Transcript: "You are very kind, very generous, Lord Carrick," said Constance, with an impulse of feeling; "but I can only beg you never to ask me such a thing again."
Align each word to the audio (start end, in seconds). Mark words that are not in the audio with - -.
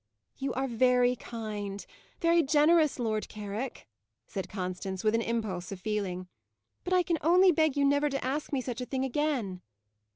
"You 0.39 0.51
are 0.55 0.67
very 0.67 1.15
kind, 1.15 1.85
very 2.19 2.41
generous, 2.41 2.97
Lord 2.97 3.29
Carrick," 3.29 3.87
said 4.25 4.49
Constance, 4.49 5.03
with 5.03 5.13
an 5.13 5.21
impulse 5.21 5.71
of 5.71 5.79
feeling; 5.79 6.27
"but 6.83 6.91
I 6.91 7.03
can 7.03 7.19
only 7.21 7.51
beg 7.51 7.77
you 7.77 7.85
never 7.85 8.09
to 8.09 8.25
ask 8.25 8.51
me 8.51 8.61
such 8.61 8.81
a 8.81 8.85
thing 8.87 9.05
again." 9.05 9.61